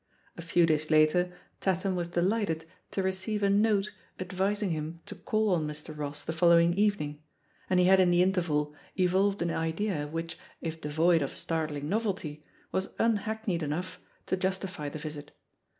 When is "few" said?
0.41-0.65